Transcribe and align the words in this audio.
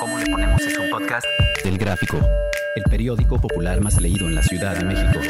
¿Cómo 0.00 0.18
le 0.18 0.26
ponemos 0.26 0.60
es 0.62 0.78
un 0.78 0.90
podcast? 0.90 1.26
Del 1.64 1.78
Gráfico, 1.78 2.18
el 2.76 2.84
periódico 2.84 3.40
popular 3.40 3.80
más 3.80 4.00
leído 4.00 4.26
en 4.26 4.34
la 4.34 4.42
Ciudad 4.42 4.76
de 4.76 4.84
México. 4.84 5.20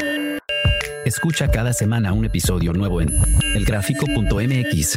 Escucha 1.05 1.49
cada 1.49 1.73
semana 1.73 2.13
un 2.13 2.25
episodio 2.25 2.73
nuevo 2.73 3.01
en 3.01 3.09
elgráfico.mx 3.55 4.95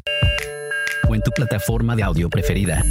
o 1.09 1.15
en 1.15 1.23
tu 1.23 1.31
plataforma 1.31 1.97
de 1.97 2.03
audio 2.03 2.29
preferida. 2.29 2.83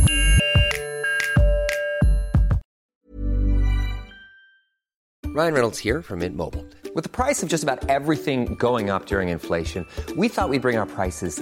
Ryan 5.33 5.53
Reynolds 5.53 5.79
here 5.79 6.01
from 6.01 6.19
Mint 6.19 6.35
Mobile. 6.35 6.65
With 6.93 7.03
the 7.03 7.09
price 7.09 7.41
of 7.41 7.47
just 7.47 7.63
about 7.63 7.89
everything 7.89 8.55
going 8.55 8.89
up 8.89 9.05
during 9.05 9.29
inflation, 9.29 9.85
we 10.17 10.27
thought 10.27 10.49
we'd 10.49 10.61
bring 10.61 10.77
our 10.77 10.85
prices 10.85 11.41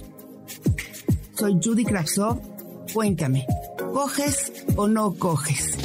Soy 1.41 1.57
Judy 1.59 1.83
Kravsov. 1.83 2.39
Cuéntame, 2.93 3.47
¿coges 3.95 4.53
o 4.75 4.87
no 4.87 5.11
coges? 5.15 5.75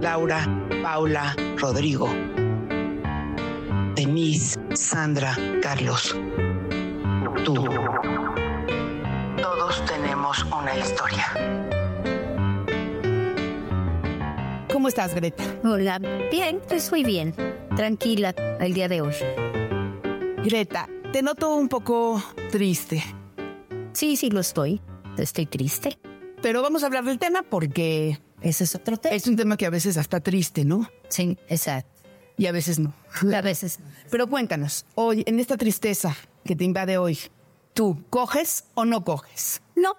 Laura, 0.00 0.44
Paula, 0.82 1.36
Rodrigo, 1.58 2.08
Denise, 3.94 4.58
Sandra, 4.74 5.38
Carlos, 5.62 6.16
tú. 7.44 7.54
Todos 9.40 9.84
tenemos 9.86 10.44
una 10.46 10.76
historia. 10.76 11.26
¿Cómo 14.72 14.88
estás, 14.88 15.14
Greta? 15.14 15.44
Hola, 15.62 16.00
bien, 16.32 16.60
estoy 16.68 17.04
bien, 17.04 17.32
tranquila 17.76 18.34
el 18.58 18.74
día 18.74 18.88
de 18.88 19.02
hoy. 19.02 19.14
Greta, 20.44 20.88
te 21.12 21.22
noto 21.22 21.54
un 21.56 21.68
poco 21.68 22.22
triste, 22.50 23.02
Sí, 23.92 24.16
sí 24.16 24.30
lo 24.30 24.40
estoy, 24.40 24.80
estoy 25.18 25.44
triste. 25.46 25.98
pero 26.40 26.62
vamos 26.62 26.82
a 26.82 26.86
hablar 26.86 27.04
del 27.04 27.18
tema 27.18 27.42
porque 27.42 28.18
Ese 28.40 28.64
es 28.64 28.74
otro 28.74 28.96
tema. 28.96 29.14
es 29.14 29.26
un 29.26 29.36
tema 29.36 29.56
que 29.56 29.66
a 29.66 29.70
veces 29.70 29.96
hasta 29.98 30.20
triste, 30.20 30.64
¿no? 30.64 30.88
Sí, 31.08 31.36
exacto. 31.48 31.90
Y 32.38 32.46
a 32.46 32.52
veces 32.52 32.78
no. 32.78 32.94
A 33.36 33.40
veces. 33.42 33.78
Pero 34.10 34.26
cuéntanos, 34.26 34.86
hoy, 34.94 35.22
en 35.26 35.38
esta 35.38 35.56
tristeza 35.58 36.16
que 36.44 36.56
te 36.56 36.64
invade 36.64 36.96
hoy, 36.96 37.18
¿tú 37.74 38.02
coges 38.08 38.64
o 38.74 38.84
no 38.86 39.04
coges? 39.04 39.60
No, 39.76 39.94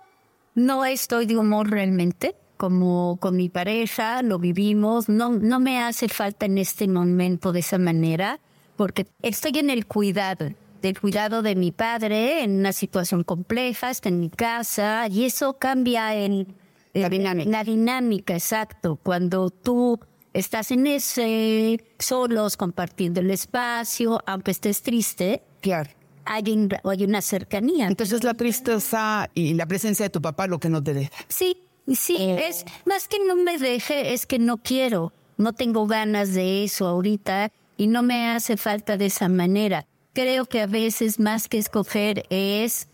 no 0.56 0.84
estoy 0.86 1.28
de 1.28 1.38
humor 1.38 1.70
realmente, 1.70 2.36
como 2.58 3.18
con 3.22 3.38
mi 3.38 3.50
pareja, 3.50 4.24
lo 4.24 4.40
vivimos, 4.40 5.08
no, 5.08 5.30
no 5.30 5.60
me 5.60 5.80
hace 5.84 6.10
falta 6.10 6.48
en 6.48 6.58
este 6.58 6.88
momento 6.88 7.52
de 7.52 7.60
esa 7.60 7.78
manera, 7.78 8.40
porque 8.76 9.06
estoy 9.22 9.60
en 9.60 9.70
el 9.70 9.86
cuidado, 9.86 10.50
del 10.84 11.00
cuidado 11.00 11.42
de 11.42 11.56
mi 11.56 11.72
padre, 11.72 12.44
en 12.44 12.60
una 12.60 12.74
situación 12.74 13.24
compleja, 13.24 13.90
está 13.90 14.10
en 14.10 14.20
mi 14.20 14.30
casa, 14.30 15.08
y 15.10 15.24
eso 15.24 15.58
cambia 15.58 16.14
en 16.14 16.56
La 16.94 17.10
dinámica. 17.10 17.50
La 17.50 17.64
dinámica, 17.64 18.34
exacto. 18.36 19.00
Cuando 19.02 19.50
tú 19.50 19.98
estás 20.34 20.72
en 20.72 20.86
ese, 20.86 21.84
solos, 21.98 22.58
compartiendo 22.58 23.22
el 23.22 23.32
espacio, 23.32 24.22
aunque 24.28 24.52
estés 24.52 24.82
triste, 24.84 25.42
Claro. 25.62 25.90
hay, 26.26 26.44
un- 26.52 26.70
hay 26.84 27.04
una 27.06 27.22
cercanía. 27.22 27.88
Entonces 27.88 28.24
la 28.26 28.34
tristeza 28.34 29.30
y 29.34 29.54
la 29.54 29.66
presencia 29.66 30.04
de 30.06 30.10
tu 30.10 30.22
papá 30.22 30.48
lo 30.48 30.60
que 30.60 30.68
no 30.70 30.84
te 30.84 30.94
deja. 30.94 31.12
Sí, 31.30 31.64
sí, 31.94 32.18
es 32.20 32.66
más 32.86 33.08
que 33.08 33.18
no 33.26 33.38
me 33.38 33.58
deje, 33.58 34.14
es 34.14 34.26
que 34.26 34.38
no 34.38 34.58
quiero, 34.58 35.14
no 35.38 35.54
tengo 35.54 35.88
ganas 35.88 36.34
de 36.34 36.66
eso 36.66 36.88
ahorita 36.88 37.52
y 37.78 37.88
no 37.88 38.04
me 38.04 38.30
hace 38.30 38.58
falta 38.58 38.98
de 38.98 39.06
esa 39.08 39.30
manera. 39.30 39.86
Creo 40.14 40.46
que 40.46 40.62
a 40.62 40.68
veces 40.68 41.20
más 41.20 41.48
que 41.48 41.58
escoger 41.58 42.26
es 42.30 42.88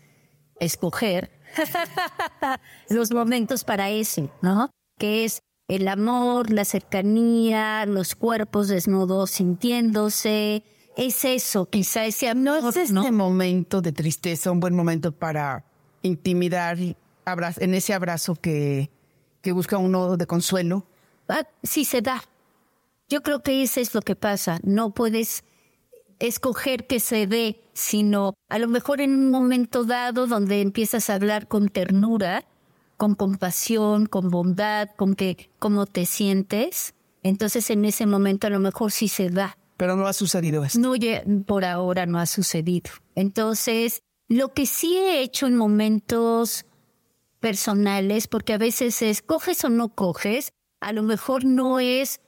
escoger 0.58 1.30
los 2.88 3.10
momentos 3.12 3.64
para 3.64 3.90
eso, 3.90 4.30
¿no? 4.42 4.70
Que 4.98 5.24
es 5.24 5.42
el 5.68 5.86
amor, 5.88 6.50
la 6.50 6.64
cercanía, 6.64 7.84
los 7.86 8.14
cuerpos 8.14 8.68
desnudos 8.68 9.30
sintiéndose. 9.30 10.64
Es 10.96 11.24
eso, 11.24 11.68
quizá 11.68 12.04
ese 12.06 12.28
amor, 12.28 12.62
¿No 12.62 12.68
es 12.70 12.76
este 12.76 13.12
momento 13.12 13.80
de 13.80 13.92
tristeza 13.92 14.50
un 14.50 14.60
buen 14.60 14.74
momento 14.74 15.12
para 15.12 15.64
intimidar 16.02 16.78
en 16.78 17.74
ese 17.74 17.94
abrazo 17.94 18.34
que, 18.34 18.90
que 19.40 19.52
busca 19.52 19.78
uno 19.78 20.16
de 20.16 20.26
consuelo? 20.26 20.86
Ah, 21.28 21.46
sí 21.62 21.84
se 21.84 22.02
da. 22.02 22.22
Yo 23.08 23.22
creo 23.22 23.42
que 23.42 23.62
eso 23.62 23.80
es 23.80 23.94
lo 23.94 24.02
que 24.02 24.16
pasa. 24.16 24.58
No 24.62 24.90
puedes 24.90 25.44
escoger 26.20 26.86
que 26.86 27.00
se 27.00 27.26
dé, 27.26 27.64
sino 27.72 28.34
a 28.48 28.58
lo 28.58 28.68
mejor 28.68 29.00
en 29.00 29.12
un 29.12 29.30
momento 29.30 29.84
dado 29.84 30.26
donde 30.26 30.60
empiezas 30.60 31.10
a 31.10 31.14
hablar 31.14 31.48
con 31.48 31.68
ternura, 31.68 32.44
con 32.96 33.14
compasión, 33.14 34.06
con 34.06 34.30
bondad, 34.30 34.90
con 34.96 35.14
que 35.14 35.50
cómo 35.58 35.86
te 35.86 36.06
sientes, 36.06 36.94
entonces 37.22 37.70
en 37.70 37.84
ese 37.84 38.06
momento 38.06 38.46
a 38.46 38.50
lo 38.50 38.60
mejor 38.60 38.92
sí 38.92 39.08
se 39.08 39.30
da. 39.30 39.56
Pero 39.76 39.96
no 39.96 40.06
ha 40.06 40.12
sucedido 40.12 40.64
eso. 40.64 40.78
No, 40.78 40.92
por 41.46 41.64
ahora 41.64 42.04
no 42.04 42.18
ha 42.18 42.26
sucedido. 42.26 42.90
Entonces, 43.14 44.02
lo 44.28 44.52
que 44.52 44.66
sí 44.66 44.96
he 44.96 45.22
hecho 45.22 45.46
en 45.46 45.56
momentos 45.56 46.66
personales, 47.40 48.28
porque 48.28 48.52
a 48.52 48.58
veces 48.58 49.00
es 49.00 49.22
coges 49.22 49.64
o 49.64 49.70
no 49.70 49.94
coges, 49.94 50.52
a 50.80 50.92
lo 50.92 51.02
mejor 51.02 51.46
no 51.46 51.80
es 51.80 52.20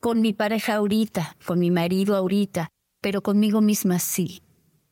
con 0.00 0.20
mi 0.20 0.34
pareja 0.34 0.76
ahorita, 0.76 1.36
con 1.46 1.58
mi 1.58 1.70
marido 1.70 2.14
ahorita, 2.14 2.68
pero 3.00 3.22
conmigo 3.22 3.60
misma 3.60 3.98
sí. 3.98 4.42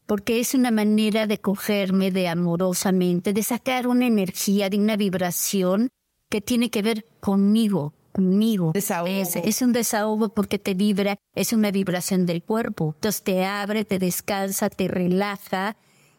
Porque 0.07 0.39
es 0.39 0.55
una 0.55 0.71
manera 0.71 1.27
de 1.27 1.39
cogerme 1.39 2.11
de 2.13 2.29
amorosamente, 2.29 3.33
de 3.33 3.43
sacar 3.43 3.89
una 3.89 4.07
energía, 4.07 4.71
de 4.71 4.79
una 4.79 4.97
vibración 4.97 5.89
que 6.29 6.41
tiene 6.41 6.71
que 6.71 6.83
ver 6.83 7.07
conmigo, 7.21 7.93
conmigo. 8.13 8.71
Desahogo. 8.73 9.11
Es, 9.11 9.35
es 9.37 9.63
un 9.63 9.73
desahogo 9.73 10.29
porque 10.29 10.59
te 10.59 10.75
vibra, 10.75 11.17
es 11.35 11.53
una 11.53 11.71
vibración 11.73 12.25
del 12.25 12.43
cuerpo. 12.43 12.93
Entonces 12.95 13.23
te 13.23 13.45
abre, 13.45 13.85
te 13.85 13.99
descansa, 13.99 14.71
te 14.71 14.87
relaja. 14.87 15.77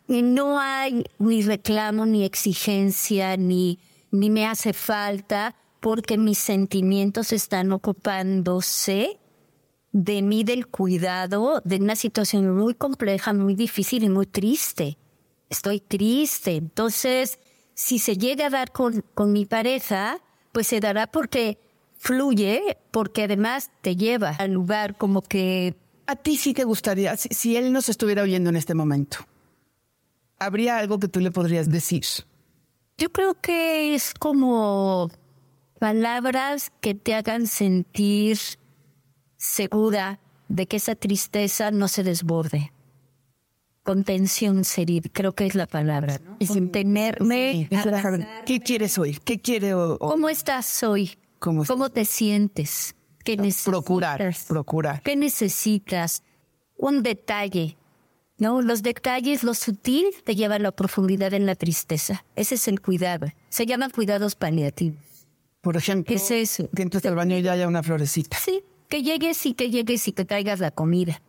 Y 0.07 0.21
no 0.21 0.59
hay 0.59 1.05
ni 1.19 1.41
reclamo, 1.41 2.05
ni 2.05 2.23
exigencia, 2.23 3.37
ni, 3.37 3.79
ni 4.11 4.29
me 4.29 4.45
hace 4.45 4.73
falta, 4.73 5.55
porque 5.79 6.17
mis 6.17 6.37
sentimientos 6.37 7.31
están 7.31 7.71
ocupándose 7.71 9.19
de 10.03 10.21
mí, 10.21 10.43
del 10.43 10.67
cuidado, 10.67 11.59
de 11.65 11.77
una 11.77 11.95
situación 11.95 12.55
muy 12.55 12.75
compleja, 12.75 13.33
muy 13.33 13.55
difícil 13.55 14.03
y 14.03 14.09
muy 14.09 14.27
triste. 14.27 14.97
Estoy 15.49 15.79
triste. 15.79 16.55
Entonces, 16.55 17.39
si 17.73 17.97
se 17.97 18.15
llega 18.15 18.45
a 18.45 18.49
dar 18.51 18.71
con, 18.71 19.03
con 19.15 19.33
mi 19.33 19.47
pareja, 19.47 20.19
pues 20.51 20.67
se 20.67 20.79
dará 20.79 21.07
porque 21.07 21.57
fluye, 21.97 22.77
porque 22.91 23.23
además 23.23 23.71
te 23.81 23.95
lleva 23.95 24.35
al 24.37 24.51
lugar 24.51 24.97
como 24.97 25.23
que 25.23 25.75
A 26.05 26.15
ti 26.15 26.37
sí 26.37 26.53
te 26.53 26.63
gustaría, 26.63 27.17
si, 27.17 27.29
si 27.29 27.57
él 27.57 27.73
nos 27.73 27.89
estuviera 27.89 28.21
oyendo 28.21 28.51
en 28.51 28.55
este 28.55 28.75
momento, 28.75 29.17
¿habría 30.37 30.77
algo 30.77 30.99
que 30.99 31.07
tú 31.07 31.19
le 31.19 31.31
podrías 31.31 31.71
decir? 31.71 32.05
Yo 32.99 33.11
creo 33.11 33.41
que 33.41 33.95
es 33.95 34.13
como 34.13 35.09
palabras 35.79 36.71
que 36.81 36.93
te 36.93 37.15
hagan 37.15 37.47
sentir 37.47 38.37
segura 39.37 40.19
de 40.49 40.67
que 40.67 40.77
esa 40.77 40.95
tristeza 40.95 41.71
no 41.71 41.87
se 41.87 42.03
desborde. 42.03 42.71
Contención 43.83 44.65
sería, 44.65 45.01
creo 45.13 45.33
que 45.33 45.45
es 45.45 45.55
la 45.55 45.65
palabra. 45.65 46.19
¿no? 46.23 46.35
Y 46.39 46.47
Contenerme. 46.47 47.69
¿Qué 48.45 48.59
quieres 48.59 48.97
oír? 48.97 49.21
¿Qué 49.21 49.39
quiere 49.39 49.71
¿Cómo 49.99 50.27
estás 50.27 50.83
hoy? 50.83 51.17
¿Cómo 51.39 51.61
estás? 51.63 51.93
te 51.93 52.03
sientes? 52.05 52.95
¿Qué 53.23 53.37
necesitas? 53.37 53.65
procurar? 53.65 54.35
Procurar. 54.47 55.01
¿Qué 55.03 55.15
necesitas? 55.15 56.23
Un 56.77 57.01
detalle. 57.01 57.77
No, 58.37 58.61
los 58.61 58.83
detalles, 58.83 59.43
lo 59.43 59.53
sutil, 59.53 60.05
te 60.23 60.35
llevan 60.35 60.61
a 60.61 60.63
la 60.63 60.71
profundidad 60.71 61.33
en 61.33 61.45
la 61.45 61.55
tristeza. 61.55 62.23
Ese 62.35 62.55
es 62.55 62.67
el 62.67 62.81
cuidado. 62.81 63.27
Se 63.49 63.65
llaman 63.65 63.89
cuidados 63.91 64.35
paliativos. 64.35 64.99
Por 65.61 65.75
ejemplo, 65.75 66.05
¿Qué 66.09 66.15
es 66.15 66.29
eso? 66.31 66.69
que 66.75 66.83
entres 66.83 67.05
al 67.05 67.15
baño 67.15 67.37
y 67.37 67.41
ya 67.41 67.53
haya 67.53 67.67
una 67.67 67.81
florecita. 67.83 68.37
Sí, 68.37 68.61
que 68.87 69.03
llegues 69.03 69.45
y 69.45 69.53
que 69.53 69.69
llegues 69.69 70.07
y 70.07 70.11
que 70.11 70.25
traigas 70.25 70.59
la 70.59 70.71
comida. 70.71 71.21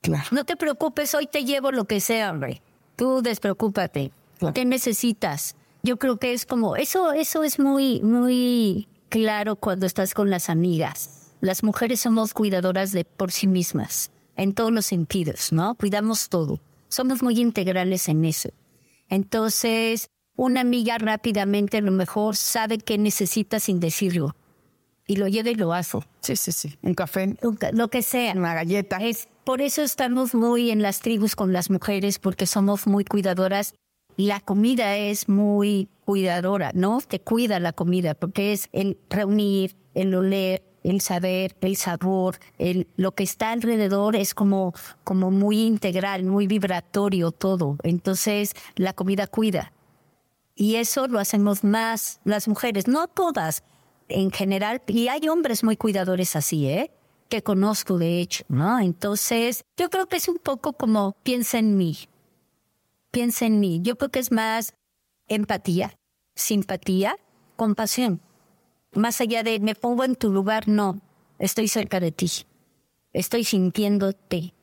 Claro. 0.00 0.24
No 0.30 0.44
te 0.44 0.56
preocupes, 0.56 1.14
hoy 1.14 1.26
te 1.26 1.44
llevo 1.44 1.72
lo 1.72 1.84
que 1.84 2.00
sea, 2.00 2.30
hombre. 2.30 2.62
Tú 2.96 3.22
despreocúpate. 3.22 4.12
Claro. 4.38 4.54
¿Qué 4.54 4.64
necesitas? 4.64 5.56
Yo 5.82 5.98
creo 5.98 6.18
que 6.18 6.32
es 6.32 6.46
como, 6.46 6.76
eso, 6.76 7.12
eso 7.12 7.44
es 7.44 7.58
muy, 7.58 8.00
muy 8.00 8.88
claro 9.08 9.56
cuando 9.56 9.86
estás 9.86 10.14
con 10.14 10.30
las 10.30 10.50
amigas. 10.50 11.32
Las 11.40 11.62
mujeres 11.62 12.00
somos 12.00 12.32
cuidadoras 12.32 12.92
de 12.92 13.04
por 13.04 13.30
sí 13.32 13.46
mismas, 13.46 14.10
en 14.36 14.54
todos 14.54 14.72
los 14.72 14.86
sentidos, 14.86 15.52
¿no? 15.52 15.74
Cuidamos 15.74 16.28
todo. 16.28 16.58
Somos 16.88 17.22
muy 17.22 17.38
integrales 17.40 18.08
en 18.08 18.24
eso. 18.24 18.48
Entonces, 19.08 20.08
una 20.36 20.62
amiga 20.62 20.98
rápidamente 20.98 21.76
a 21.76 21.80
lo 21.80 21.92
mejor 21.92 22.34
sabe 22.36 22.78
qué 22.78 22.98
necesita 22.98 23.60
sin 23.60 23.78
decirlo. 23.78 24.34
Y 25.06 25.16
lo 25.16 25.28
lleva 25.28 25.50
y 25.50 25.54
lo 25.54 25.72
hace. 25.72 25.98
Sí, 26.20 26.36
sí, 26.36 26.52
sí. 26.52 26.78
Un 26.82 26.94
café, 26.94 27.36
Lo 27.72 27.88
que 27.88 28.02
sea. 28.02 28.32
una 28.32 28.54
galleta. 28.54 28.96
Es, 28.98 29.28
por 29.44 29.60
eso 29.60 29.82
estamos 29.82 30.34
muy 30.34 30.70
en 30.70 30.80
las 30.80 31.00
tribus 31.00 31.36
con 31.36 31.52
las 31.52 31.70
mujeres, 31.70 32.18
porque 32.18 32.46
somos 32.46 32.86
muy 32.86 33.04
cuidadoras. 33.04 33.74
La 34.16 34.40
comida 34.40 34.96
es 34.96 35.28
muy 35.28 35.88
cuidadora, 36.04 36.70
¿no? 36.74 37.00
Te 37.06 37.20
cuida 37.20 37.60
la 37.60 37.72
comida, 37.72 38.14
porque 38.14 38.52
es 38.52 38.68
el 38.72 38.96
reunir, 39.10 39.76
el 39.94 40.14
oler, 40.14 40.62
el 40.84 41.00
saber, 41.00 41.56
el 41.60 41.76
sabor, 41.76 42.38
el, 42.58 42.86
lo 42.96 43.14
que 43.14 43.24
está 43.24 43.50
alrededor 43.50 44.16
es 44.16 44.34
como, 44.34 44.72
como 45.02 45.30
muy 45.30 45.62
integral, 45.62 46.24
muy 46.24 46.46
vibratorio 46.46 47.32
todo. 47.32 47.76
Entonces, 47.82 48.52
la 48.76 48.92
comida 48.92 49.26
cuida. 49.26 49.72
Y 50.54 50.76
eso 50.76 51.08
lo 51.08 51.18
hacemos 51.18 51.64
más 51.64 52.20
las 52.24 52.46
mujeres, 52.46 52.86
no 52.86 53.08
todas 53.08 53.64
en 54.08 54.30
general. 54.30 54.82
Y 54.86 55.08
hay 55.08 55.28
hombres 55.28 55.64
muy 55.64 55.76
cuidadores 55.76 56.36
así, 56.36 56.66
¿eh? 56.66 56.90
Que 57.28 57.42
conozco 57.42 57.98
de 57.98 58.20
hecho, 58.20 58.44
¿no? 58.48 58.78
Entonces, 58.78 59.64
yo 59.76 59.90
creo 59.90 60.06
que 60.06 60.16
es 60.16 60.28
un 60.28 60.38
poco 60.38 60.72
como 60.72 61.16
piensa 61.22 61.58
en 61.58 61.76
mí. 61.76 61.98
Piensa 63.10 63.46
en 63.46 63.60
mí. 63.60 63.80
Yo 63.82 63.96
creo 63.96 64.10
que 64.10 64.18
es 64.18 64.30
más 64.30 64.74
empatía, 65.28 65.96
simpatía, 66.34 67.16
compasión. 67.56 68.20
Más 68.92 69.20
allá 69.20 69.42
de 69.42 69.58
me 69.60 69.74
pongo 69.74 70.04
en 70.04 70.16
tu 70.16 70.30
lugar, 70.32 70.68
no. 70.68 71.00
Estoy 71.38 71.68
cerca 71.68 72.00
de 72.00 72.12
ti. 72.12 72.30
Estoy 73.12 73.44
sintiéndote. 73.44 74.54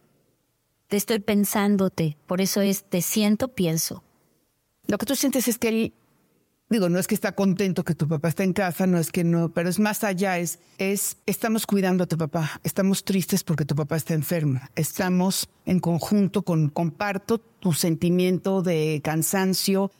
Te 0.87 0.97
estoy 0.97 1.19
pensándote. 1.19 2.17
Por 2.27 2.41
eso 2.41 2.61
es 2.61 2.83
te 2.83 3.01
siento, 3.01 3.49
pienso. 3.49 4.03
Lo 4.87 4.97
que 4.97 5.05
tú 5.05 5.15
sientes 5.15 5.47
es 5.47 5.57
que 5.57 5.69
él, 5.69 5.93
digo, 6.71 6.87
no 6.87 6.99
es 6.99 7.07
que 7.07 7.15
está 7.15 7.33
contento 7.33 7.83
que 7.83 7.95
tu 7.95 8.07
papá 8.07 8.29
está 8.29 8.43
en 8.43 8.53
casa, 8.53 8.87
no 8.87 8.97
es 8.97 9.11
que 9.11 9.25
no, 9.25 9.49
pero 9.49 9.69
es 9.69 9.77
más 9.77 10.05
allá, 10.05 10.39
es, 10.39 10.59
es, 10.77 11.17
estamos 11.25 11.67
cuidando 11.67 12.05
a 12.05 12.07
tu 12.07 12.17
papá, 12.17 12.61
estamos 12.63 13.03
tristes 13.03 13.43
porque 13.43 13.65
tu 13.65 13.75
papá 13.75 13.97
está 13.97 14.13
enfermo, 14.13 14.61
estamos 14.75 15.49
en 15.65 15.79
conjunto 15.79 16.43
con, 16.43 16.69
comparto 16.69 17.39
tu 17.39 17.73
sentimiento 17.73 18.61
de 18.61 19.01
cansancio 19.03 19.91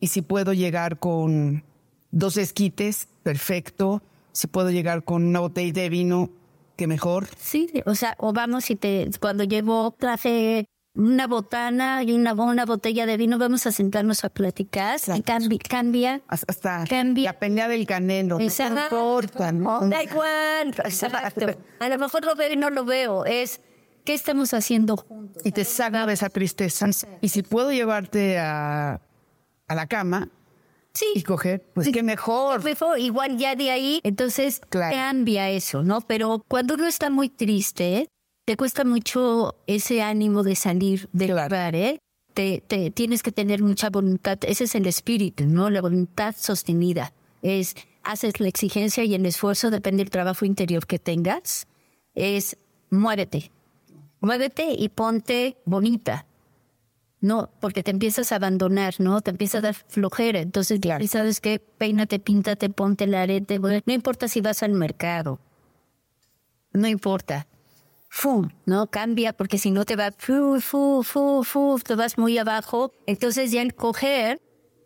y 0.00 0.08
si 0.08 0.22
puedo 0.22 0.52
llegar 0.52 0.98
con 0.98 1.62
dos 2.10 2.36
esquites, 2.36 3.08
perfecto, 3.22 4.02
si 4.32 4.48
puedo 4.48 4.70
llegar 4.70 5.04
con 5.04 5.24
una 5.24 5.38
botella 5.38 5.82
de 5.82 5.88
vino, 5.88 6.30
que 6.76 6.88
mejor. 6.88 7.28
Sí, 7.38 7.70
o 7.86 7.94
sea, 7.94 8.16
o 8.18 8.32
vamos 8.32 8.70
y 8.70 8.76
te, 8.76 9.08
cuando 9.20 9.44
llevo 9.44 9.94
traje 9.98 10.68
una 10.98 11.26
botana 11.28 12.02
y 12.02 12.12
una, 12.12 12.34
una 12.34 12.64
botella 12.66 13.06
de 13.06 13.16
vino, 13.16 13.38
vamos 13.38 13.66
a 13.66 13.72
sentarnos 13.72 14.24
a 14.24 14.28
platicar. 14.30 14.98
Y 15.06 15.22
cambi- 15.22 15.58
cambia. 15.66 16.20
Hasta 16.26 16.84
Cambia. 16.88 17.32
la 17.32 17.38
pelea 17.38 17.68
del 17.68 17.86
canelo, 17.86 18.38
no 18.38 18.44
Exacto. 18.44 18.82
importa, 18.96 19.52
¿no? 19.52 19.88
Da 19.88 20.02
igual. 20.02 20.74
Exacto. 20.84 21.46
A 21.78 21.88
lo 21.88 21.98
mejor 21.98 22.24
lo 22.24 22.34
veo 22.34 22.52
y 22.52 22.56
no 22.56 22.68
lo 22.70 22.84
veo. 22.84 23.24
Es, 23.24 23.60
¿qué 24.04 24.12
estamos 24.14 24.52
haciendo 24.54 24.96
juntos? 24.96 25.40
y 25.46 25.52
te 25.52 25.64
saca 25.64 26.04
de 26.04 26.14
esa 26.14 26.28
tristeza. 26.30 26.86
Y 27.20 27.28
si 27.28 27.42
puedo 27.42 27.70
llevarte 27.70 28.38
a, 28.38 29.00
a 29.68 29.74
la 29.74 29.86
cama 29.86 30.28
Sí. 30.94 31.06
y 31.14 31.22
coger, 31.22 31.62
pues 31.74 31.90
qué 31.92 32.02
mejor. 32.02 32.64
Mejor, 32.64 32.98
igual 32.98 33.36
ya 33.38 33.54
de 33.54 33.70
ahí, 33.70 34.00
entonces 34.02 34.60
Claro. 34.68 34.96
cambia 34.96 35.48
eso, 35.48 35.84
¿no? 35.84 36.00
Pero 36.00 36.44
cuando 36.48 36.74
uno 36.74 36.88
está 36.88 37.08
muy 37.08 37.28
triste, 37.28 38.08
te 38.48 38.56
cuesta 38.56 38.82
mucho 38.82 39.56
ese 39.66 40.00
ánimo 40.00 40.42
de 40.42 40.56
salir 40.56 41.10
del 41.12 41.32
Claro. 41.32 41.48
lugar, 41.50 41.74
¿eh? 41.74 41.98
Te, 42.32 42.62
te- 42.66 42.90
tienes 42.90 43.22
que 43.22 43.30
tener 43.30 43.62
mucha 43.62 43.90
voluntad, 43.90 44.38
ese 44.40 44.64
es 44.64 44.74
el 44.74 44.86
espíritu, 44.86 45.44
¿no? 45.44 45.68
La 45.68 45.82
voluntad 45.82 46.34
sostenida. 46.34 47.12
Es, 47.42 47.74
haces 48.04 48.40
la 48.40 48.48
exigencia 48.48 49.04
y 49.04 49.14
el 49.14 49.26
esfuerzo, 49.26 49.70
depende 49.70 50.02
del 50.02 50.08
trabajo 50.08 50.46
interior 50.46 50.86
que 50.86 50.98
tengas, 50.98 51.66
es 52.14 52.56
muévete. 52.88 53.50
Muévete 54.22 54.72
y 54.72 54.88
ponte 54.88 55.58
bonita. 55.66 56.24
No, 57.20 57.50
porque 57.60 57.82
te 57.82 57.90
empiezas 57.90 58.32
a 58.32 58.36
abandonar, 58.36 58.94
¿no? 58.98 59.20
Te 59.20 59.30
empieza 59.30 59.58
a 59.58 59.60
dar 59.60 59.74
flojera. 59.74 60.40
Entonces, 60.40 60.80
Claro. 60.80 61.06
sabes 61.06 61.42
qué, 61.42 61.58
peínate, 61.58 62.18
píntate, 62.18 62.70
ponte 62.70 63.04
el 63.04 63.14
arete. 63.14 63.58
No 63.58 63.92
importa 63.92 64.26
si 64.26 64.40
vas 64.40 64.62
al 64.62 64.72
mercado. 64.72 65.38
No 66.72 66.88
importa. 66.88 67.46
Fu, 68.08 68.48
¿no? 68.66 68.86
Cambia, 68.88 69.32
porque 69.32 69.58
si 69.58 69.70
no 69.70 69.84
te 69.84 69.94
va, 69.96 70.10
fu, 70.16 70.60
fu, 70.60 71.02
fu, 71.04 71.44
fu, 71.44 71.78
te 71.84 71.94
vas 71.94 72.16
muy 72.18 72.38
abajo. 72.38 72.92
Entonces 73.06 73.50
ya 73.52 73.62
el 73.62 73.74
coger 73.74 74.40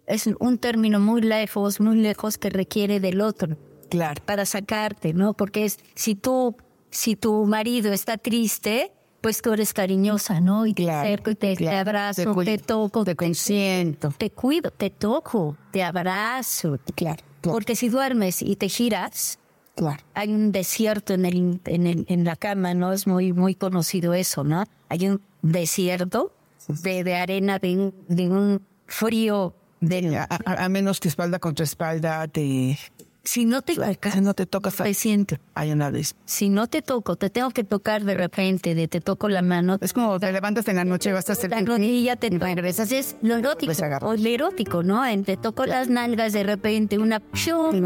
es 0.07 0.29
un 0.41 0.59
término 0.59 0.99
muy 1.01 1.23
lejos, 1.23 1.81
muy 1.81 1.97
lejos 1.97 2.37
que 2.37 2.51
requiere 2.51 2.99
del 3.01 3.21
otro 3.21 3.57
Claro. 3.91 4.21
para 4.27 4.45
sacarte, 4.45 5.13
¿no? 5.15 5.35
Porque 5.35 5.65
es, 5.65 5.79
si 5.95 6.15
tú, 6.15 6.57
si 6.91 7.15
tu 7.15 7.45
marido 7.47 7.93
está 7.93 8.19
triste, 8.19 8.93
pues 9.21 9.41
tú 9.41 9.53
eres 9.53 9.73
cariñosa, 9.73 10.41
¿no? 10.41 10.67
Y 10.67 10.75
te 10.75 10.83
Claro, 10.83 11.01
acerco 11.07 11.31
y 11.31 11.35
te, 11.37 11.69
abrazo, 11.71 12.35
Te 12.45 12.59
toco, 12.59 13.05
te 13.05 13.15
consiento. 13.15 14.13
te 14.19 14.31
cuido, 14.31 14.73
te 14.73 14.91
toco, 14.91 15.57
te 15.71 15.85
abrazo. 15.85 16.79
Claro, 16.97 17.23
claro. 17.41 17.53
Porque 17.55 17.77
si 17.77 17.89
duermes 17.89 18.43
y 18.43 18.57
te 18.57 18.69
giras, 18.69 19.39
Claro. 19.75 20.03
hay 20.15 20.33
un 20.35 20.53
desierto 20.53 21.15
en, 21.15 21.25
el, 21.25 21.61
en, 21.65 21.87
el, 21.87 22.05
en 22.09 22.25
la 22.25 22.37
cama, 22.37 22.75
¿no? 22.75 22.93
Es 22.93 23.07
muy, 23.07 23.33
muy 23.33 23.55
conocido 23.55 24.13
eso, 24.15 24.45
¿no? 24.45 24.65
Hay 24.89 25.09
un 25.09 25.23
desierto 25.41 26.33
de, 26.69 27.03
de 27.05 27.15
arena, 27.17 27.59
de 27.59 27.77
un, 27.77 27.95
de 28.09 28.29
un 28.29 28.63
frío. 28.87 29.55
De, 29.81 30.17
A, 30.19 30.29
a- 30.45 30.65
a 30.65 30.69
menos 30.69 31.01
que 31.01 31.09
espalda 31.09 31.39
contra 31.39 31.65
espalda 31.65 32.29
te, 32.29 32.79
si 33.25 33.45
no 33.45 33.63
te 33.63 33.77
casi 33.99 34.21
no 34.21 34.35
te 34.35 34.47
tocas. 34.47 34.77
te 34.77 34.95
siento. 34.95 35.37
Hay 35.55 35.73
una 35.73 35.91
vez. 35.91 36.17
Si 36.25 36.49
no 36.49 36.67
te 36.67 36.83
toco, 36.83 37.17
te 37.17 37.31
tengo 37.31 37.51
que 37.51 37.65
tocar 37.65 38.05
de 38.05 38.15
repente, 38.15 38.75
de 38.75 38.89
te 38.89 39.01
toco 39.01 39.29
la 39.29 39.43
mano, 39.43 39.79
Es 39.81 39.93
como 39.93 40.19
te 40.19 40.33
levantas 40.33 40.67
en 40.69 40.77
la 40.77 40.85
noche 40.85 41.11
y 41.11 41.13
vas 41.13 41.29
a 41.31 41.33
hacer 41.33 41.51
la 41.51 41.61
rodilla, 41.61 42.17
te 42.17 42.31
regresas. 42.31 42.91
Es 42.93 43.17
lo 43.23 43.37
erótico, 43.37 43.73
Pues 43.73 44.03
o 44.03 44.15
lo 44.15 44.29
erótico, 44.29 44.83
¿no? 44.83 45.05
En 45.07 45.25
te 45.25 45.37
toco 45.37 45.67
las 45.67 45.89
nalgas 45.89 46.33
de 46.33 46.43
repente, 46.43 46.99
una... 46.99 47.23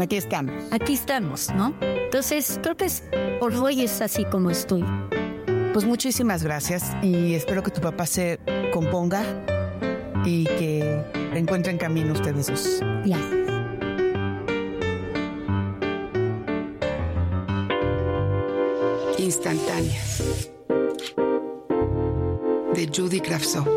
aquí 0.01 0.17
estamos. 0.17 0.53
Aquí 0.71 0.93
estamos, 0.93 1.53
¿no? 1.53 1.73
Entonces, 1.81 2.59
creo 2.61 2.75
que 2.75 2.85
es, 2.85 3.03
por 3.39 3.53
hoy 3.53 3.83
es 3.83 4.01
así 4.01 4.25
como 4.25 4.49
estoy. 4.49 4.83
Pues 5.73 5.85
muchísimas 5.85 6.43
gracias 6.43 6.95
y 7.03 7.35
espero 7.35 7.61
que 7.61 7.71
tu 7.71 7.81
papá 7.81 8.05
se 8.05 8.39
componga 8.73 9.23
y 10.25 10.45
que 10.45 11.03
encuentren 11.35 11.77
camino 11.77 12.13
ustedes 12.13 12.47
dos. 12.47 12.81
Ya. 13.05 13.36
Instantáneas. 19.27 20.23
De 22.73 22.87
Judy 22.87 23.19
Kravtsov. 23.19 23.67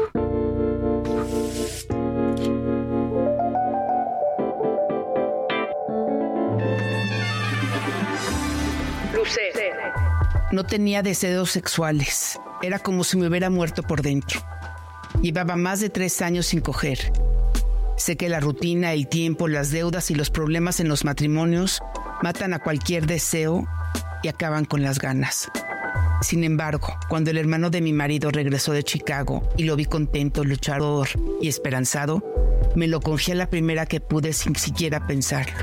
No 10.52 10.64
tenía 10.64 11.02
deseos 11.02 11.50
sexuales. 11.50 12.38
Era 12.62 12.78
como 12.78 13.02
si 13.02 13.16
me 13.16 13.26
hubiera 13.26 13.50
muerto 13.50 13.82
por 13.82 14.02
dentro. 14.02 14.40
Llevaba 15.20 15.56
más 15.56 15.80
de 15.80 15.90
tres 15.90 16.22
años 16.22 16.46
sin 16.46 16.60
coger. 16.60 17.12
Sé 17.96 18.16
que 18.16 18.28
la 18.28 18.38
rutina, 18.38 18.92
el 18.92 19.08
tiempo, 19.08 19.48
las 19.48 19.72
deudas 19.72 20.12
y 20.12 20.14
los 20.14 20.30
problemas 20.30 20.78
en 20.78 20.88
los 20.88 21.04
matrimonios 21.04 21.80
matan 22.22 22.54
a 22.54 22.60
cualquier 22.60 23.06
deseo 23.06 23.66
y 24.22 24.28
acaban 24.28 24.64
con 24.64 24.82
las 24.82 24.98
ganas. 24.98 25.50
Sin 26.22 26.44
embargo, 26.44 26.98
cuando 27.08 27.30
el 27.30 27.38
hermano 27.38 27.70
de 27.70 27.80
mi 27.80 27.92
marido 27.92 28.30
regresó 28.30 28.72
de 28.72 28.82
Chicago 28.82 29.42
y 29.56 29.64
lo 29.64 29.76
vi 29.76 29.86
contento, 29.86 30.44
luchador 30.44 31.08
y 31.40 31.48
esperanzado, 31.48 32.22
me 32.76 32.86
lo 32.86 33.00
a 33.00 33.34
la 33.34 33.48
primera 33.48 33.86
que 33.86 34.00
pude 34.00 34.32
sin 34.32 34.54
siquiera 34.54 35.06
pensarlo. 35.06 35.58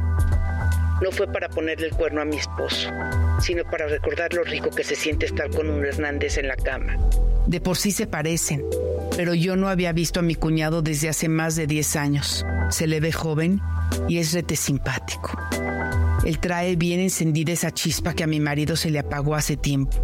No 1.02 1.12
fue 1.12 1.28
para 1.32 1.48
ponerle 1.48 1.88
el 1.88 1.94
cuerno 1.94 2.22
a 2.22 2.26
mi 2.26 2.38
esposo, 2.38 2.90
sino 3.40 3.64
para 3.66 3.88
recordar 3.88 4.34
lo 4.34 4.44
rico 4.44 4.72
que 4.72 4.84
se 4.84 4.96
siente 4.96 5.28
estar 5.28 5.50
con 5.52 5.70
un 5.70 5.86
Hernández 5.86 6.38
en 6.38 6.48
la 6.48 6.56
cama. 6.56 6.98
De 7.46 7.62
por 7.62 7.78
sí 7.78 7.92
se 7.92 8.08
parecen, 8.08 8.64
pero 9.16 9.36
yo 9.36 9.56
no 9.56 9.70
había 9.70 9.94
visto 9.94 10.20
a 10.20 10.24
mi 10.24 10.34
cuñado 10.34 10.82
desde 10.82 11.08
hace 11.08 11.30
más 11.30 11.56
de 11.56 11.68
10 11.68 11.96
años. 11.96 12.46
Se 12.70 12.88
le 12.88 13.00
ve 13.00 13.12
joven 13.12 13.62
y 14.10 14.18
es 14.18 14.34
rete 14.34 14.56
simpático. 14.56 15.38
Él 16.28 16.40
trae 16.40 16.76
bien 16.76 17.00
encendida 17.00 17.54
esa 17.54 17.72
chispa 17.72 18.14
que 18.14 18.26
a 18.26 18.28
mi 18.28 18.42
marido 18.42 18.76
se 18.76 18.90
le 18.90 19.00
apagó 19.00 19.34
hace 19.34 19.56
tiempo. 19.56 19.98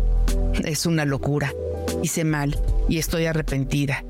Es 0.63 0.86
una 0.86 1.03
locura. 1.03 1.53
Hice 2.01 2.24
mal 2.24 2.58
y 2.88 2.98
estoy 2.98 3.25
arrepentida. 3.25 4.06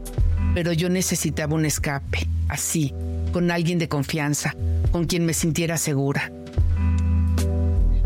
Pero 0.54 0.74
yo 0.74 0.90
necesitaba 0.90 1.56
un 1.56 1.66
escape, 1.66 2.28
así, 2.50 2.94
con 3.32 3.50
alguien 3.50 3.80
de 3.80 3.90
confianza, 3.90 4.56
con 4.92 5.06
quien 5.06 5.26
me 5.26 5.34
sintiera 5.34 5.76
segura. 5.78 6.32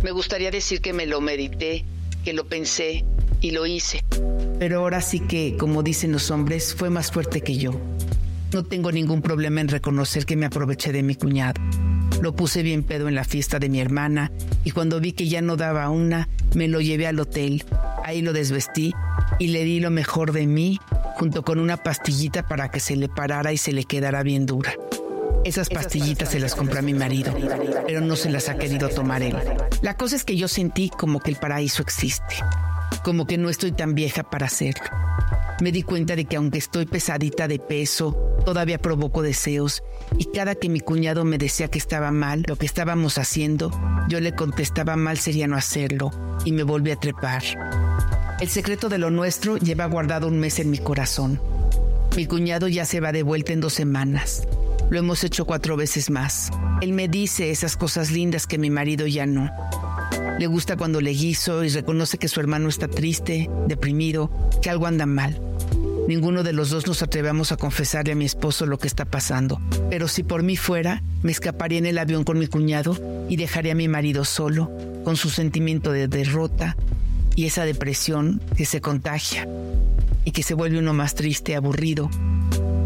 Me 0.02 0.12
gustaría 0.12 0.52
decir 0.52 0.80
que 0.80 0.94
me 0.94 1.06
lo 1.06 1.20
medité, 1.20 1.84
que 2.24 2.32
lo 2.32 2.48
pensé 2.48 3.04
y 3.42 3.52
lo 3.52 3.66
hice. 3.66 4.00
Pero 4.58 4.80
ahora 4.80 5.02
sí 5.02 5.20
que, 5.20 5.58
como 5.60 5.84
dicen 5.84 6.14
los 6.14 6.32
hombres, 6.32 6.74
fue 6.74 6.90
más 6.90 7.12
fuerte 7.12 7.42
que 7.42 7.58
yo. 7.58 7.78
No 8.54 8.64
tengo 8.64 8.90
ningún 8.94 9.22
problema 9.22 9.60
en 9.60 9.68
reconocer 9.68 10.26
que 10.26 10.38
me 10.38 10.46
aproveché 10.46 10.94
de 10.94 11.04
mi 11.04 11.16
cuñado. 11.16 11.60
Lo 12.22 12.36
puse 12.36 12.64
bien 12.64 12.84
pedo 12.84 13.08
en 13.08 13.16
la 13.16 13.24
fiesta 13.24 13.60
de 13.60 13.70
mi 13.70 13.80
hermana 13.80 14.32
y 14.64 14.72
cuando 14.72 15.00
vi 15.00 15.14
que 15.14 15.28
ya 15.28 15.42
no 15.42 15.56
daba 15.56 15.90
una, 15.90 16.28
me 16.56 16.68
lo 16.68 16.82
llevé 16.82 17.08
al 17.08 17.20
hotel. 17.20 17.64
Ahí 18.04 18.22
lo 18.22 18.34
desvestí 18.34 18.94
y 19.40 19.48
le 19.48 19.64
di 19.64 19.80
lo 19.80 19.92
mejor 19.92 20.32
de 20.32 20.48
mí 20.48 20.80
junto 21.16 21.44
con 21.44 21.60
una 21.60 21.78
pastillita 21.78 22.48
para 22.48 22.70
que 22.70 22.80
se 22.80 22.96
le 22.96 23.10
parara 23.10 23.54
y 23.54 23.58
se 23.58 23.72
le 23.72 23.84
quedara 23.84 24.24
bien 24.24 24.46
dura. 24.46 24.74
Esas 25.44 25.70
pastillitas 25.70 26.32
se 26.32 26.40
las 26.40 26.56
compró 26.56 26.80
a 26.80 26.82
mi 26.82 26.94
marido, 26.94 27.34
pero 27.86 28.02
no 28.02 28.16
se 28.16 28.30
las 28.30 28.50
ha 28.50 28.58
querido 28.58 28.90
tomar 28.90 29.22
él. 29.22 29.36
La 29.82 29.96
cosa 29.96 30.16
es 30.16 30.24
que 30.24 30.36
yo 30.36 30.48
sentí 30.48 30.90
como 30.90 31.20
que 31.20 31.32
el 31.32 31.38
paraíso 31.38 31.82
existe, 31.82 32.36
como 33.04 33.26
que 33.26 33.38
no 33.38 33.50
estoy 33.50 33.72
tan 33.72 33.96
vieja 33.96 34.24
para 34.24 34.48
hacerlo. 34.48 34.84
Me 35.60 35.72
di 35.72 35.82
cuenta 35.82 36.16
de 36.16 36.26
que 36.26 36.36
aunque 36.36 36.60
estoy 36.60 36.86
pesadita 36.86 37.48
de 37.48 37.58
peso, 37.58 38.16
todavía 38.46 38.78
provoco 38.78 39.24
deseos 39.24 39.82
y 40.20 40.26
cada 40.26 40.54
que 40.54 40.70
mi 40.70 40.80
cuñado 40.80 41.26
me 41.26 41.40
decía 41.40 41.68
que 41.68 41.80
estaba 41.80 42.12
mal 42.12 42.44
lo 42.48 42.58
que 42.58 42.68
estábamos 42.68 43.18
haciendo, 43.18 43.72
yo 44.08 44.20
le 44.20 44.36
contestaba 44.36 44.96
mal 44.96 45.18
sería 45.18 45.48
no 45.48 45.58
hacerlo 45.58 46.12
y 46.46 46.52
me 46.52 46.62
volví 46.62 46.92
a 46.92 46.96
trepar. 46.96 47.42
El 48.40 48.50
secreto 48.50 48.88
de 48.88 49.00
lo 49.00 49.10
nuestro 49.10 49.58
lleva 49.58 49.88
guardado 49.88 50.28
un 50.28 50.40
mes 50.40 50.60
en 50.60 50.70
mi 50.70 50.78
corazón. 50.78 51.42
Mi 52.16 52.28
cuñado 52.28 52.68
ya 52.68 52.86
se 52.86 53.00
va 53.00 53.12
de 53.12 53.24
vuelta 53.24 53.52
en 53.52 53.62
dos 53.62 53.74
semanas. 53.74 54.48
Lo 54.92 55.00
hemos 55.00 55.24
hecho 55.24 55.46
cuatro 55.46 55.76
veces 55.76 56.12
más. 56.12 56.52
Él 56.82 56.94
me 56.94 57.08
dice 57.08 57.50
esas 57.50 57.78
cosas 57.78 58.12
lindas 58.12 58.46
que 58.46 58.60
mi 58.60 58.70
marido 58.70 59.08
ya 59.08 59.26
no. 59.26 59.50
Le 60.38 60.46
gusta 60.46 60.78
cuando 60.78 61.02
le 61.02 61.12
guiso 61.12 61.64
y 61.64 61.70
reconoce 61.70 62.20
que 62.20 62.28
su 62.28 62.40
hermano 62.40 62.70
está 62.70 62.88
triste, 62.88 63.50
deprimido, 63.68 64.30
que 64.62 64.70
algo 64.70 64.86
anda 64.86 65.08
mal. 65.08 65.42
Ninguno 66.08 66.44
de 66.44 66.54
los 66.54 66.70
dos 66.70 66.88
nos 66.88 67.04
atrevemos 67.04 67.52
a 67.52 67.58
confesarle 67.58 68.14
a 68.14 68.16
mi 68.16 68.24
esposo 68.24 68.66
lo 68.66 68.80
que 68.80 68.88
está 68.88 69.04
pasando. 69.04 69.60
Pero 69.90 70.08
si 70.08 70.24
por 70.24 70.42
mí 70.42 70.56
fuera, 70.56 71.04
me 71.22 71.34
escaparía 71.34 71.80
en 71.80 71.86
el 71.86 71.98
avión 71.98 72.24
con 72.24 72.40
mi 72.40 72.48
cuñado 72.48 72.98
y 73.28 73.36
dejaría 73.36 73.74
a 73.74 73.76
mi 73.76 73.90
marido 73.90 74.24
solo, 74.24 74.72
con 75.04 75.18
su 75.18 75.30
sentimiento 75.30 75.92
de 75.92 76.08
derrota, 76.08 76.78
y 77.36 77.46
esa 77.46 77.66
depresión 77.66 78.42
que 78.56 78.66
se 78.66 78.80
contagia 78.80 79.48
y 80.24 80.32
que 80.32 80.44
se 80.44 80.54
vuelve 80.54 80.80
uno 80.80 80.94
más 80.94 81.14
triste, 81.14 81.56
aburrido, 81.56 82.10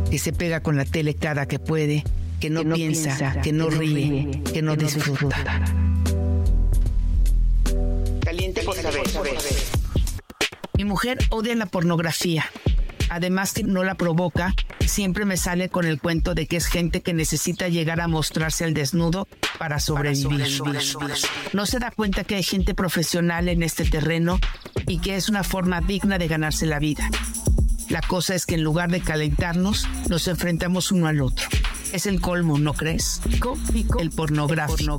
que 0.09 0.17
se 0.17 0.33
pega 0.33 0.61
con 0.61 0.75
la 0.75 0.85
tele 0.85 1.13
cada 1.13 1.47
que 1.47 1.59
puede, 1.59 2.03
que 2.39 2.49
no, 2.49 2.63
piensa, 2.73 3.39
que 3.41 3.53
no 3.53 3.69
ríe, 3.69 4.41
que 4.51 4.63
no 4.63 4.75
disfruta. 4.75 5.63
Caliente 8.25 8.63
por 8.63 8.75
saber. 8.75 9.01
Mi 10.75 10.85
mujer 10.85 11.19
odia 11.29 11.55
la 11.55 11.67
pornografía. 11.67 12.45
Además 13.11 13.51
que 13.51 13.63
no 13.63 13.83
la 13.83 13.95
provoca, 13.95 14.55
siempre 14.87 15.25
me 15.25 15.35
sale 15.35 15.67
con 15.67 15.85
el 15.85 15.99
cuento 15.99 16.33
de 16.33 16.47
que 16.47 16.55
es 16.55 16.67
gente 16.67 17.01
que 17.01 17.13
necesita 17.13 17.67
llegar 17.67 17.99
a 17.99 18.07
mostrarse 18.07 18.63
al 18.63 18.73
desnudo 18.73 19.27
para 19.59 19.81
sobrevivir. 19.81 20.47
No 21.51 21.65
se 21.65 21.79
da 21.79 21.91
cuenta 21.91 22.23
que 22.23 22.35
hay 22.35 22.43
gente 22.43 22.73
profesional 22.73 23.49
en 23.49 23.63
este 23.63 23.83
terreno 23.83 24.39
y 24.87 24.99
que 24.99 25.17
es 25.17 25.27
una 25.27 25.43
forma 25.43 25.81
digna 25.81 26.17
de 26.19 26.29
ganarse 26.29 26.65
la 26.65 26.79
vida. 26.79 27.09
La 27.89 27.99
cosa 27.99 28.33
es 28.33 28.45
que 28.45 28.55
en 28.55 28.63
lugar 28.63 28.89
de 28.89 29.01
calentarnos, 29.01 29.89
nos 30.07 30.29
enfrentamos 30.29 30.93
uno 30.93 31.07
al 31.07 31.19
otro. 31.19 31.49
Es 31.91 32.05
el 32.05 32.21
colmo, 32.21 32.59
¿no 32.59 32.73
crees? 32.73 33.19
El 33.99 34.11
pornográfico. 34.11 34.97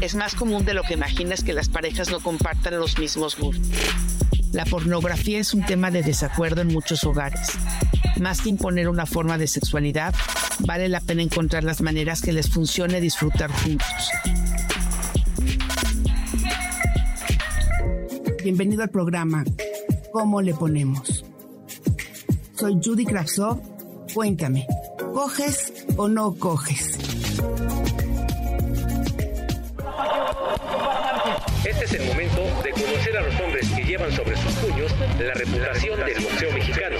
Es 0.00 0.16
más 0.16 0.34
común 0.34 0.64
de 0.64 0.74
lo 0.74 0.82
que 0.82 0.94
imaginas 0.94 1.44
que 1.44 1.52
las 1.52 1.68
parejas 1.68 2.10
no 2.10 2.18
compartan 2.18 2.80
los 2.80 2.98
mismos 2.98 3.36
gustos. 3.36 3.68
La 4.52 4.66
pornografía 4.66 5.38
es 5.38 5.54
un 5.54 5.64
tema 5.64 5.90
de 5.90 6.02
desacuerdo 6.02 6.60
en 6.60 6.68
muchos 6.68 7.04
hogares. 7.04 7.52
Más 8.20 8.42
que 8.42 8.50
imponer 8.50 8.88
una 8.88 9.06
forma 9.06 9.38
de 9.38 9.46
sexualidad, 9.46 10.14
vale 10.60 10.88
la 10.88 11.00
pena 11.00 11.22
encontrar 11.22 11.64
las 11.64 11.80
maneras 11.80 12.20
que 12.20 12.32
les 12.32 12.50
funcione 12.50 13.00
disfrutar 13.00 13.50
juntos. 13.50 14.10
Bienvenido 18.44 18.82
al 18.82 18.90
programa 18.90 19.44
¿Cómo 20.12 20.42
le 20.42 20.52
ponemos? 20.52 21.24
Soy 22.54 22.78
Judy 22.84 23.06
Kravsov. 23.06 23.60
Cuéntame, 24.12 24.66
¿coges 25.14 25.72
o 25.96 26.06
no 26.06 26.34
coges? 26.34 26.98
Este 31.64 31.84
es 31.84 31.92
el 31.92 32.06
momento 32.06 32.42
de 32.64 32.70
conocer 32.72 33.16
a 33.16 33.20
los 33.20 33.40
hombres 33.40 33.70
que 33.70 33.84
llevan 33.84 34.10
sobre 34.10 34.36
sus 34.36 34.52
puños 34.54 34.92
la 35.18 35.32
reputación 35.34 36.00
del 36.04 36.20
boxeo 36.20 36.52
mexicano. 36.52 36.96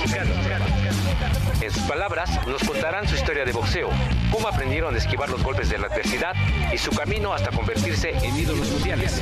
En 1.60 1.70
sus 1.70 1.82
palabras, 1.82 2.46
nos 2.46 2.62
contarán 2.62 3.08
su 3.08 3.16
historia 3.16 3.44
de 3.44 3.52
boxeo, 3.52 3.90
cómo 4.30 4.46
aprendieron 4.46 4.94
a 4.94 4.98
esquivar 4.98 5.28
los 5.30 5.42
golpes 5.42 5.68
de 5.68 5.78
la 5.78 5.88
adversidad 5.88 6.34
y 6.72 6.78
su 6.78 6.90
camino 6.92 7.34
hasta 7.34 7.50
convertirse 7.50 8.10
en 8.10 8.36
ídolos 8.36 8.68
mundiales. 8.70 9.20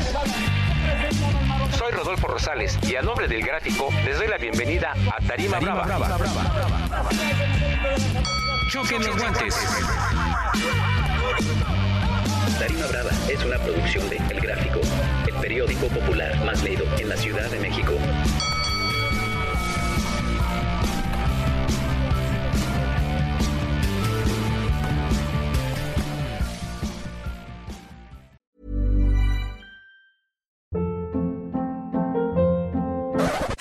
Soy 1.78 1.92
Rodolfo 1.92 2.28
Rosales 2.28 2.78
y 2.82 2.96
a 2.96 3.02
nombre 3.02 3.26
del 3.26 3.42
gráfico 3.42 3.88
les 4.04 4.18
doy 4.18 4.28
la 4.28 4.36
bienvenida 4.36 4.92
a 4.92 5.26
Tarima, 5.26 5.58
Brava. 5.58 6.18
Choquen 8.70 9.06
los 9.06 9.16
guantes. 9.16 9.56
Es 13.28 13.44
una 13.44 13.58
producción 13.58 14.08
de 14.08 14.16
El 14.16 14.40
Gráfico, 14.40 14.80
el 15.26 15.34
periódico 15.40 15.86
popular 15.88 16.44
más 16.44 16.62
leído 16.62 16.84
en 16.98 17.08
la 17.08 17.16
Ciudad 17.16 17.48
de 17.50 17.60
México. 17.60 17.92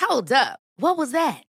Hold 0.00 0.32
up. 0.32 0.58
What 0.76 0.96
was 0.96 1.12
that? 1.12 1.49